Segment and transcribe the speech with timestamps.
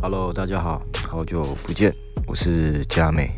[0.00, 1.92] Hello，大家好，好久不见，
[2.28, 3.36] 我是佳美。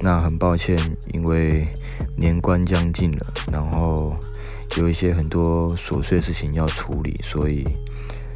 [0.00, 0.78] 那很抱歉，
[1.14, 1.66] 因为
[2.14, 4.14] 年关将近了，然后
[4.76, 7.64] 有一些很多琐碎的事情要处理，所以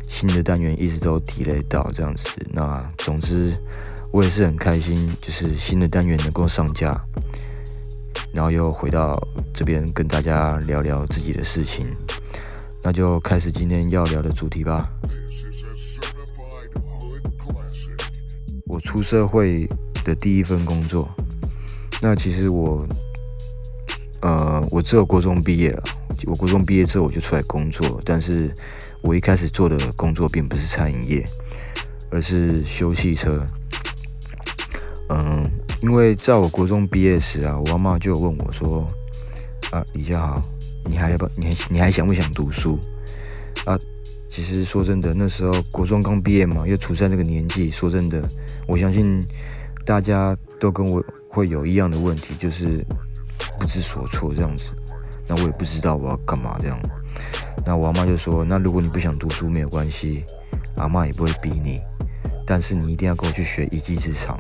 [0.09, 2.25] 新的单元一直都 delay 到这样子。
[2.53, 3.55] 那总之，
[4.15, 6.99] 我也是很开心，就是新的单元能够上架，
[8.33, 9.15] 然后又回到
[9.53, 11.85] 这边跟大家聊聊自己的事情。
[12.83, 14.89] 那就开始今天要聊的主题吧。
[18.73, 19.69] 我出社会
[20.03, 21.07] 的第一份工作，
[22.01, 22.87] 那其实我，
[24.23, 25.83] 呃，我只有国中毕业了。
[26.25, 28.51] 我国中毕业之后我就出来工作，但是
[29.03, 31.23] 我一开始做的工作并不是餐饮业，
[32.11, 33.45] 而是修汽车。
[35.11, 35.51] 嗯，
[35.83, 38.87] 因为在我国中毕业时啊，我妈妈就问我说
[39.71, 40.43] ：“啊，李家豪。”
[40.89, 41.29] 你还要不？
[41.37, 42.79] 你还你还想不想读书
[43.67, 43.79] 啊？
[44.29, 47.71] 其实说真的，那时候国中刚毕业嘛，又处在那个年纪。
[47.71, 48.21] 说真的，
[48.67, 49.23] 我相信
[49.85, 52.77] 大家都跟我会有一样的问题，就是
[53.59, 54.71] 不知所措这样子。
[55.27, 56.79] 那我也不知道我要干嘛这样。
[57.65, 60.25] 那我阿妈就说：“那如果你不想读书没有关系，
[60.77, 61.81] 阿妈也不会逼你，
[62.47, 64.39] 但是你一定要跟我去学一技之长。”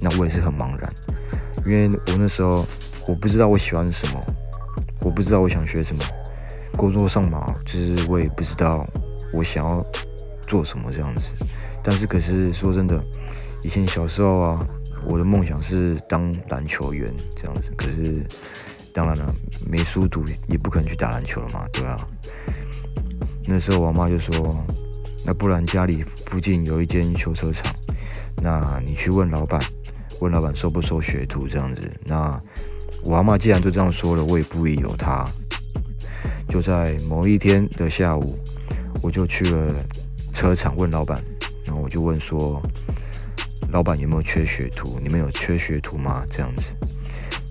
[0.00, 0.92] 那我也是很茫然，
[1.64, 2.66] 因为我那时候
[3.06, 4.20] 我不知道我喜欢什么。
[5.00, 6.04] 我不知道我想学什么，
[6.76, 8.86] 工作上嘛，就是我也不知道
[9.32, 9.84] 我想要
[10.46, 11.34] 做什么这样子。
[11.82, 13.02] 但是可是说真的，
[13.62, 14.66] 以前小时候啊，
[15.04, 17.72] 我的梦想是当篮球员这样子。
[17.76, 18.24] 可是
[18.92, 19.34] 当然了，
[19.68, 21.96] 没书读也不可能去打篮球了嘛，对吧？
[23.46, 24.64] 那时候我妈就说
[25.26, 27.74] ：“那不然家里附近有一间修车厂，
[28.40, 29.60] 那你去问老板，
[30.20, 32.40] 问老板收不收学徒这样子。”那
[33.04, 35.26] 我阿妈既然都这样说了，我也不疑有他。
[36.48, 38.38] 就在某一天的下午，
[39.02, 39.74] 我就去了
[40.32, 41.20] 车厂问老板，
[41.64, 42.62] 然后我就问说
[43.70, 44.98] ：“老板有没有缺学徒？
[45.00, 46.74] 你们有缺学徒吗？”这样子，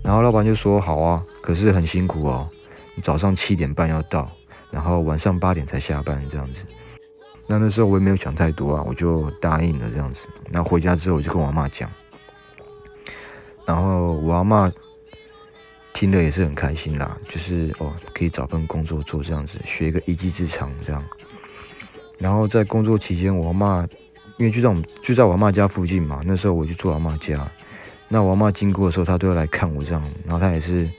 [0.04, 2.50] 然后老板就说：“好啊，可是很辛苦哦，
[2.96, 4.32] 你早上七点半要到，
[4.70, 6.66] 然后晚上八点才下班这样子。”
[7.48, 10.28] 那那时候我也没有想太多啊，我就答应了这样子。
[10.50, 11.90] 那回家之后我就跟我妈讲，
[13.66, 14.72] 然后我阿妈。
[15.94, 21.04] 听了也是很开心啦，就是哦，可以找份工作做这样子，学一个一技之长这样。
[22.18, 23.88] 然后在工作期间，我阿妈
[24.42, 27.48] 因为就在我们就在我妈家附近嘛，那时候我就住我妈家。
[28.08, 30.90] 那我妈经过的时候，她都要来看我这样，然后她也是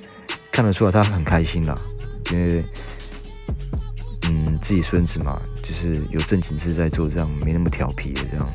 [0.53, 1.75] 看得出来，她很开心啦，
[2.31, 2.65] 因为
[4.29, 8.49] 嗯，自己孙子嘛，就是有正经事在做，这样没那么调皮的这样。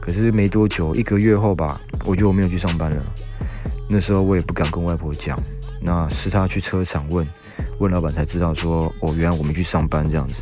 [0.00, 3.02] 可是没多久，一个月后吧，我就没有去上班了。
[3.86, 5.38] 那时候我也不敢跟外婆讲，
[5.82, 7.28] 那是她去车厂问，
[7.80, 10.36] 问老板才知道说，哦，原来我没去上班这样子。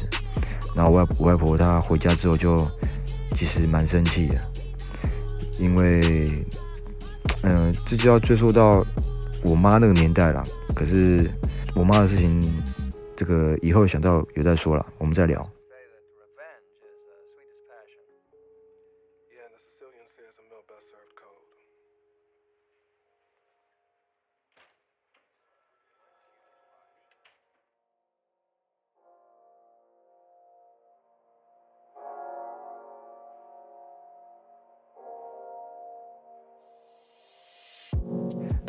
[0.77, 2.65] 然后外外婆她回家之后就
[3.39, 4.35] 其实蛮生气的，
[5.61, 6.29] 因为，
[7.43, 8.85] 嗯，这就要追溯到
[9.45, 10.43] 我妈那个年代了。
[10.75, 11.31] 可是
[11.73, 12.43] 我妈的事情，
[13.15, 15.49] 这个以后想到有再说了，我们再聊。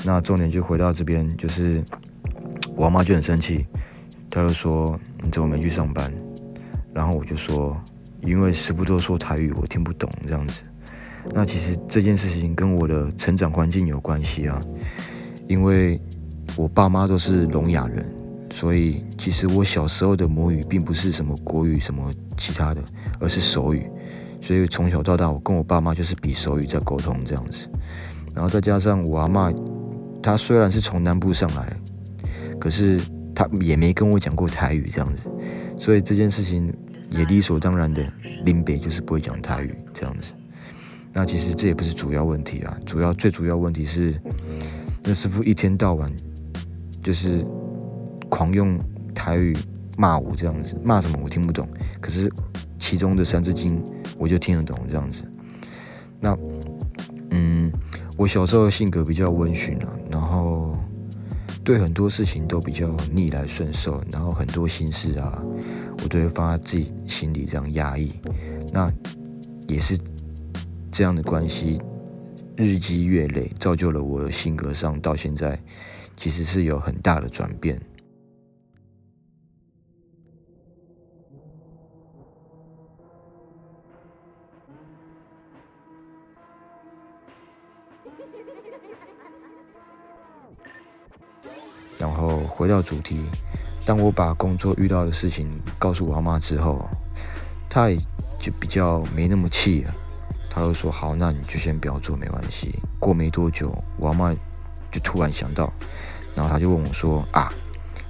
[0.06, 1.84] 那重点就回到这边，就是
[2.76, 3.66] 我妈就很生气，
[4.30, 6.12] 她就说你怎么没去上班？
[6.94, 7.76] 然后我就说，
[8.22, 10.62] 因为师傅都说台语，我听不懂这样子。
[11.32, 14.60] 那其实这件事情跟我的成长环境有关系啊，
[15.48, 16.02] 因为
[16.56, 18.06] 我爸妈都是聋哑人，
[18.52, 22.82] 所以其实我小时候的母语并不是什么国语什么其他的，
[23.20, 23.86] 而是手语。
[24.42, 27.70] 所以从小到大，我跟我爸妈就是比手语在沟通这样子。
[28.34, 29.52] 然后再加上我阿妈。
[30.22, 31.76] 他虽然是从南部上来，
[32.60, 33.00] 可是
[33.34, 35.30] 他也没跟我讲过台语这样子，
[35.80, 36.74] 所以这件事情
[37.10, 38.06] 也理所当然的，
[38.44, 40.34] 林北就是不会讲台语这样子。
[41.14, 44.14] 那其实这也不是主要问题啊，主要最主要问题是，
[45.04, 46.12] 那师傅一天到晚
[47.02, 47.46] 就是
[48.30, 48.80] 狂用
[49.16, 49.56] 台语
[49.98, 51.68] 骂我这样子，骂什么我听不懂，
[52.00, 52.32] 可是
[52.78, 53.84] 其中的三字经
[54.18, 55.24] 我就听得懂这样子。
[56.20, 56.38] 那，
[57.32, 57.72] 嗯。
[58.18, 59.88] 我小时候性格比较温驯啊，
[61.70, 65.40] 对很多事情都比较逆来顺受，然后很多心事啊，
[66.02, 68.12] 我都会放在自己心里这样压抑。
[68.74, 68.92] 那
[69.68, 69.96] 也是
[70.92, 71.80] 这样的关系，
[72.56, 75.62] 日积月累，造就了我的性格上到现在，
[76.18, 77.80] 其实是有很大的转变。
[92.60, 93.22] 回到主题，
[93.86, 96.86] 当我把工作遇到的事情告诉我阿妈之后，
[97.70, 97.98] 她也
[98.38, 99.96] 就比较没那么气了。
[100.52, 104.34] 她就说：“好，那你就先不要做，没关系。”过没多久，我阿妈
[104.92, 105.72] 就突然想到，
[106.36, 107.50] 然后她就问我说：“啊，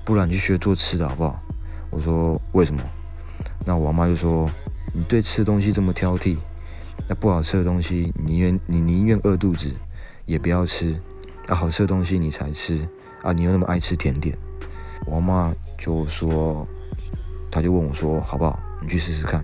[0.03, 1.39] 不然你去学做吃的好不好？”
[1.91, 2.81] 我说：“为什么？”
[3.67, 4.49] 那我阿妈就说
[4.95, 6.35] ：“你对吃的东西这么挑剔，
[7.07, 9.71] 那不好吃的东西，你宁愿你宁愿饿肚子
[10.25, 10.99] 也不要吃，
[11.45, 12.89] 那好吃的东西你才吃。”
[13.21, 14.37] 啊，你又那么爱吃甜点，
[15.05, 16.67] 我妈就说，
[17.51, 18.59] 她就问我说，好不好？
[18.81, 19.43] 你去试试看。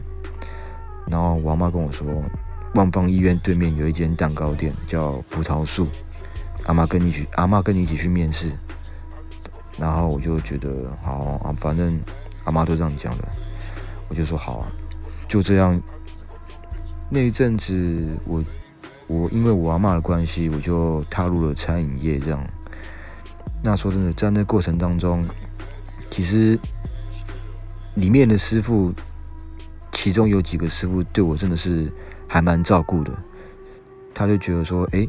[1.07, 2.07] 然后我妈跟我说，
[2.73, 5.87] 万方医院对面有一间蛋糕店叫葡萄树，
[6.65, 8.51] 阿妈跟你去，阿妈跟你一起去面试。
[9.77, 11.99] 然后我就觉得好啊，反正
[12.45, 13.27] 阿妈都这样讲的，
[14.07, 14.67] 我就说好啊。
[15.27, 15.79] 就这样，
[17.09, 18.43] 那一阵子我
[19.07, 22.41] 我因为我阿妈的关系，我就踏入了餐饮业这样。
[23.65, 25.27] 那说真的，在那过程当中，
[26.11, 26.57] 其实
[27.95, 28.93] 里面的师傅，
[29.91, 31.91] 其中有几个师傅对我真的是
[32.27, 33.11] 还蛮照顾的。
[34.13, 35.05] 他就觉得说，哎，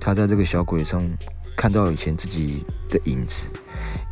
[0.00, 1.06] 他在这个小鬼上
[1.54, 3.48] 看到以前自己的影子。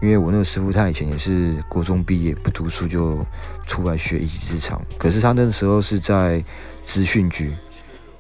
[0.02, 3.25] 因为我那个师傅，他以前也是国中毕业不读书就
[3.66, 6.44] 出来学一技之长，可是他那时候是在
[6.84, 7.56] 资讯局，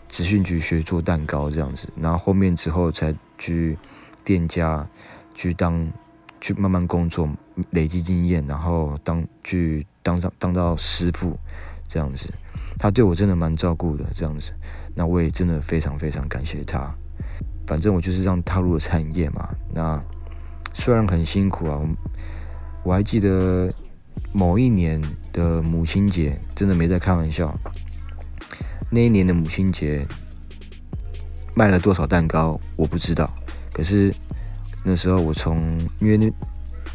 [0.08, 3.76] 资讯局学做蛋糕这样子，然后后面之后才去
[4.24, 4.86] 店家。
[5.36, 5.86] 去当，
[6.40, 7.28] 去慢慢工作，
[7.70, 11.38] 累积经验，然后当去当上当到师傅，
[11.86, 12.32] 这样子，
[12.78, 14.50] 他对我真的蛮照顾的，这样子，
[14.94, 16.90] 那我也真的非常非常感谢他。
[17.66, 19.46] 反正我就是这样踏入了餐饮业嘛。
[19.74, 20.02] 那
[20.72, 21.80] 虽然很辛苦啊，
[22.82, 23.70] 我还记得
[24.32, 24.98] 某一年
[25.32, 27.54] 的母亲节，真的没在开玩笑。
[28.90, 30.06] 那一年的母亲节
[31.54, 33.30] 卖了多少蛋糕，我不知道，
[33.74, 34.14] 可是。
[34.88, 36.32] 那时候我从因为那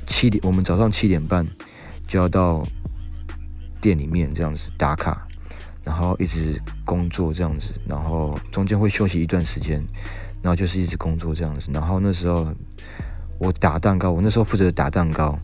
[0.07, 1.45] 七点，我们早上七点半
[2.07, 2.65] 就要到
[3.81, 5.27] 店里面这样子打卡，
[5.83, 9.83] 然后一直工作这样子，然后中间会休息一段时间，
[10.41, 11.69] 然后就是一直工作这样子。
[11.73, 12.47] 然后那时候
[13.39, 15.37] 我打蛋糕，我那时候负责打蛋糕，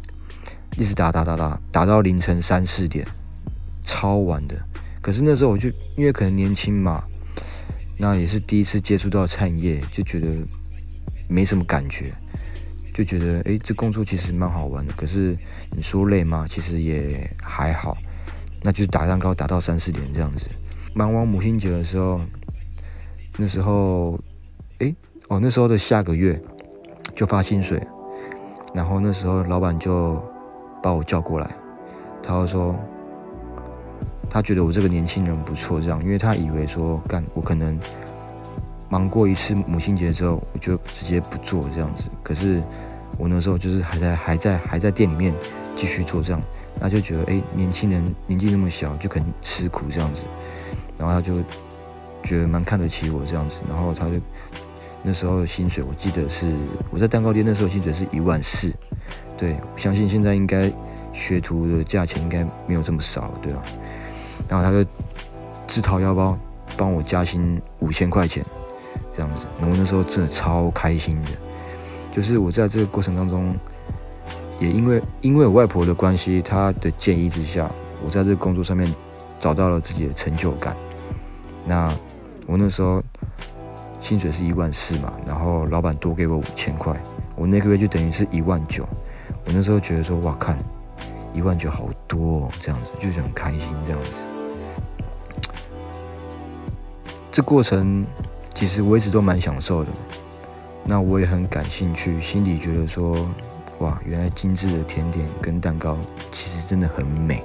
[0.78, 3.06] 一直打打打打打到凌晨三四点，
[3.84, 4.56] 超晚的。
[5.02, 5.68] 可是那时候我就
[5.98, 7.04] 因为可能年轻嘛，
[7.98, 10.28] 那也是第一次接触到餐饮业，就觉得
[11.28, 12.14] 没什么感觉。
[12.98, 14.92] 就觉得哎，这工作其实蛮好玩的。
[14.98, 15.38] 可是
[15.70, 16.48] 你说累吗？
[16.50, 17.96] 其实也还好。
[18.64, 20.48] 那就打蛋糕打到三四点这样子。
[20.96, 22.20] 忙完母亲节的时候，
[23.38, 24.20] 那时候
[24.80, 24.96] 哎
[25.28, 26.42] 哦，那时候的下个月
[27.14, 27.80] 就发薪水。
[28.74, 30.20] 然后那时候老板就
[30.82, 31.56] 把我叫过来，
[32.24, 32.76] 他就说
[34.28, 37.80] 他觉得我这个年轻人不错，这样，因为他以为说干我可能
[38.90, 42.06] 忙过一次母亲节之后，我就直接不做这样子。
[42.24, 42.62] 可是。
[43.18, 45.34] 我那时候就是还在还在还在店里面
[45.76, 46.40] 继续做这样，
[46.80, 50.22] 那就觉得哎，年轻人年纪那么小就肯吃苦这样子，
[51.00, 51.42] 然后他就
[52.22, 54.20] 觉得蛮看得起我这样子，然后他就
[55.02, 56.54] 那时候薪水我记得是
[56.92, 58.72] 我在蛋糕店那时候薪水是一万四，
[59.36, 60.72] 对，相信现在应该
[61.12, 63.64] 学徒的价钱应该没有这么少了，对吧？
[64.48, 64.88] 然后他就
[65.66, 66.38] 自掏腰包
[66.78, 68.46] 帮我加薪五千块钱
[69.18, 71.30] 这样子，然后那时候真的超开心的。
[72.12, 73.56] 就是我在这个过程当中，
[74.60, 77.68] 也因为因为我外婆的关系，她的建议之下，
[78.06, 78.88] 我在这个工作上面
[79.40, 80.78] 找到了自己的成就感。
[81.66, 81.92] 那
[82.46, 83.02] 我那时候
[84.00, 86.96] 薪水是一万四嘛，然后老板多给我五千块，
[87.36, 88.88] 我那个月就等于是一万九。
[89.46, 90.56] 我那时候觉得说，哇，看
[91.34, 94.14] 一万九好多，哦，这样子就是很开心这样子。
[97.32, 98.04] 这过程
[98.58, 99.92] 其实我一直都蛮享受的。
[100.84, 103.16] 那我也很感兴趣，心里觉得说，
[103.78, 105.96] 哇，原来精致的甜点跟蛋糕
[106.32, 107.44] 其实真的很美，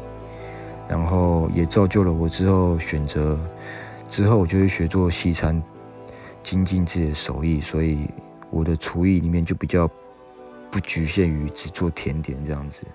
[0.88, 3.38] 然后也造就了我之后选择，
[4.08, 5.62] 之后我就会学做西餐，
[6.42, 8.08] 精进自己的手艺，所以
[8.48, 9.86] 我的厨艺里面就比较
[10.70, 12.86] 不局限于只做甜点这样子。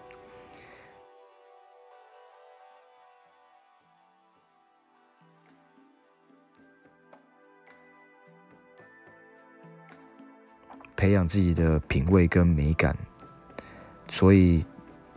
[10.98, 12.98] 培养自己的品味跟美感，
[14.10, 14.66] 所以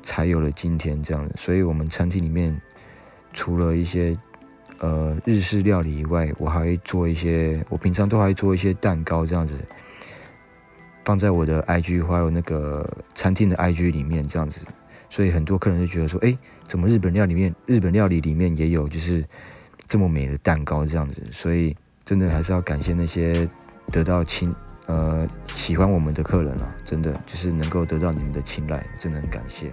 [0.02, 1.34] 才有了今天这样子。
[1.36, 2.60] 所以，我们餐厅里面
[3.32, 4.16] 除了一些
[4.78, 9.54] 呃日式料理以外，我还会做一些，我平常都还会做一些蛋糕这样子，
[11.02, 14.60] 放在我的 IG 还有那个餐厅的 IG 里面这样子。
[15.08, 16.36] 所以很多客人就觉得说，哎，
[16.68, 19.24] 怎么日本料里面日本料理里面也有就是
[19.88, 21.22] 这么美的蛋糕这样子？
[21.32, 23.48] 所以真的还是要感谢那些
[23.90, 24.54] 得到亲。
[24.86, 25.28] 呃
[25.60, 29.70] 喜欢我们的客人啊，真的就是能够得到你们的青睐，真的很感谢。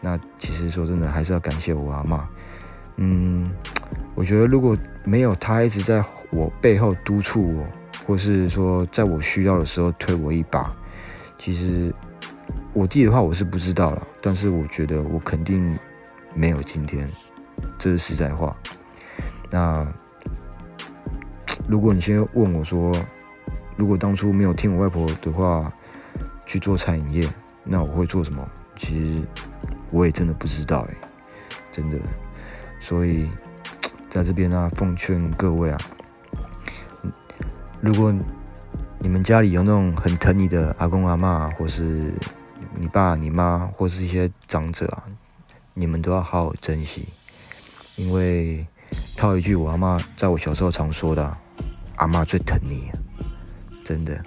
[0.00, 2.28] 那其实说真的，还是要感谢我阿妈。
[2.96, 3.50] 嗯，
[4.14, 7.64] 我觉得如果没有她一直在我背后督促我，
[8.06, 10.72] 或是说在我需要的时候推我一把，
[11.38, 11.92] 其实
[12.72, 14.06] 我弟的话我是不知道了。
[14.22, 15.76] 但是我觉得我肯定
[16.34, 17.08] 没有今天，
[17.78, 18.56] 这是实在话。
[19.50, 19.86] 那
[21.68, 22.92] 如果你先问我说，
[23.76, 25.72] 如果当初没有听我外婆的话
[26.46, 27.28] 去做餐饮业，
[27.64, 28.48] 那我会做什么？
[28.76, 29.22] 其实。
[29.94, 30.94] 我也真的不知道哎，
[31.70, 31.98] 真的，
[32.80, 33.28] 所以
[34.08, 35.78] 在这边呢，奉劝各位啊，
[37.78, 38.10] 如果
[39.00, 42.10] 你们家里有那种很疼你的阿公阿妈，或是
[42.74, 45.04] 你爸你妈，或是一些长者啊，
[45.74, 47.08] 你们都要好好珍惜，
[47.96, 48.66] 因为
[49.16, 51.38] 套一句我阿妈在我小时候常说的，
[51.96, 52.90] 阿妈最疼你，
[53.84, 54.22] 真的。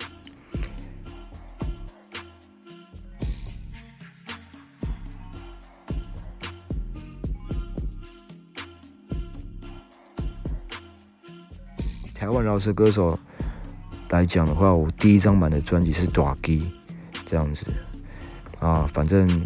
[12.14, 13.18] 台湾饶舌歌手
[14.10, 16.60] 来讲的话，我第一张版的专辑是《短基》
[17.28, 17.68] 这样子。
[18.60, 19.46] 啊，反正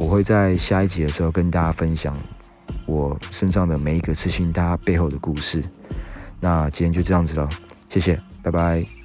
[0.00, 2.16] 我会在下一集的时候跟大家分享
[2.86, 5.62] 我身上的每一个刺青，它背后的故事。
[6.40, 7.46] 那今天就这样子了，
[7.90, 8.99] 谢谢，拜拜。